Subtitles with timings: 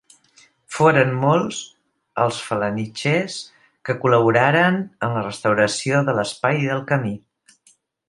[0.77, 1.59] Foren molts
[2.23, 3.37] els felanitxers
[3.91, 7.17] que col·laboraren en la restauració de l'espai i del camí.